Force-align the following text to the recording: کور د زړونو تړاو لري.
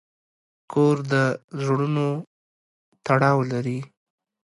کور 0.71 0.97
د 1.11 1.13
زړونو 1.65 2.07
تړاو 3.05 3.37
لري. 3.51 3.79